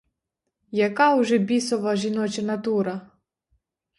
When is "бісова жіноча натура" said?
1.51-2.95